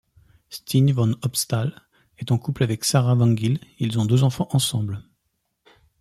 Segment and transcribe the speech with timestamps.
[0.47, 1.83] Stijn Van Opstal
[2.17, 5.03] est en couple avec Sarah Vangeel, ils ont deux enfants ensemble.